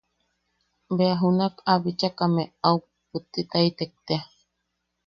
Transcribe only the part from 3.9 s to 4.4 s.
tea.